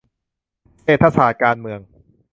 [0.83, 1.79] เศรษฐศาสตร์การเมือง